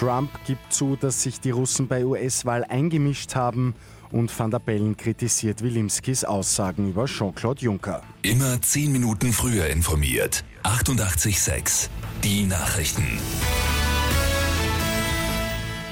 [0.00, 3.74] Trump gibt zu, dass sich die Russen bei US-Wahl eingemischt haben
[4.10, 8.02] und Van der Bellen kritisiert Wilimskis Aussagen über Jean-Claude Juncker.
[8.22, 10.42] Immer zehn Minuten früher informiert.
[10.64, 11.90] 88,6.
[12.24, 13.18] Die Nachrichten.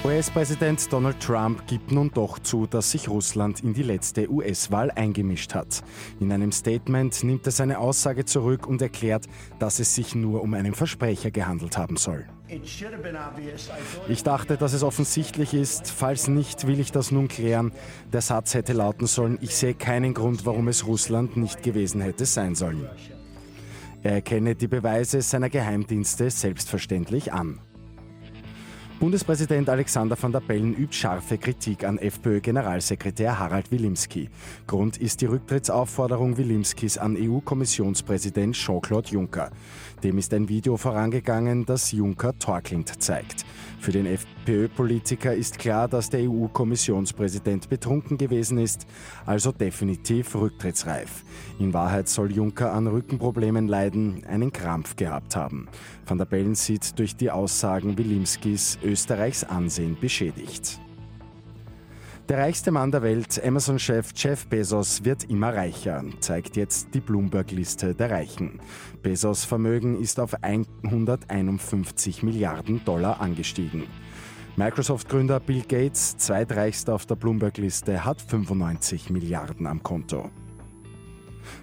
[0.05, 5.55] US-Präsident Donald Trump gibt nun doch zu, dass sich Russland in die letzte US-Wahl eingemischt
[5.55, 5.83] hat.
[6.21, 9.27] In einem Statement nimmt er seine Aussage zurück und erklärt,
[9.59, 12.27] dass es sich nur um einen Versprecher gehandelt haben soll.
[14.09, 15.91] Ich dachte, dass es offensichtlich ist.
[15.91, 17.73] Falls nicht, will ich das nun klären.
[18.13, 22.25] Der Satz hätte lauten sollen, ich sehe keinen Grund, warum es Russland nicht gewesen hätte
[22.25, 22.89] sein sollen.
[24.05, 27.61] Er erkenne die Beweise seiner Geheimdienste selbstverständlich an.
[29.01, 34.29] Bundespräsident Alexander van der Bellen übt scharfe Kritik an FPÖ-Generalsekretär Harald Wilimski.
[34.67, 39.53] Grund ist die Rücktrittsaufforderung Wilimskis an EU-Kommissionspräsident Jean-Claude Juncker.
[40.03, 43.45] Dem ist ein Video vorangegangen, das Juncker torkelnd zeigt.
[43.81, 48.87] Für den FPÖ-Politiker ist klar, dass der EU-Kommissionspräsident betrunken gewesen ist,
[49.25, 51.23] also definitiv rücktrittsreif.
[51.61, 55.69] In Wahrheit soll Juncker an Rückenproblemen leiden, einen Krampf gehabt haben.
[56.05, 60.81] Van der Bellen sieht durch die Aussagen Wilimskis Österreichs Ansehen beschädigt.
[62.31, 67.95] Der reichste Mann der Welt, Amazon-Chef Jeff Bezos, wird immer reicher, zeigt jetzt die Bloomberg-Liste
[67.95, 68.61] der Reichen.
[69.03, 73.85] Bezos Vermögen ist auf 151 Milliarden Dollar angestiegen.
[74.57, 80.31] Microsoft-Gründer Bill Gates, zweitreichster auf der Bloomberg-Liste, hat 95 Milliarden am Konto.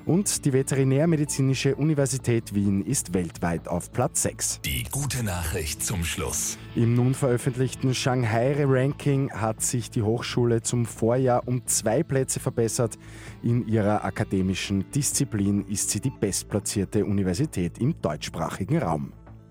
[0.06, 4.62] Und die Veterinärmedizinische Universität Wien ist weltweit auf Platz 6.
[4.62, 6.58] Die gute Nachricht zum Schluss.
[6.74, 12.98] Im nun veröffentlichten Shanghai-Ranking hat sich die Hochschule zum Vorjahr um zwei Plätze verbessert.
[13.44, 19.12] In ihrer akademischen Disziplin ist sie die bestplatzierte Universität im deutschsprachigen Raum.